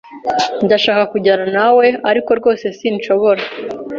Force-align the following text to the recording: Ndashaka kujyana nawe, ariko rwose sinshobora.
Ndashaka 0.65 1.03
kujyana 1.11 1.45
nawe, 1.57 1.85
ariko 2.09 2.29
rwose 2.39 2.65
sinshobora. 2.77 3.41